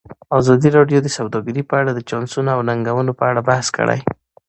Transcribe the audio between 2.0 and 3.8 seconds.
چانسونو او ننګونو په اړه بحث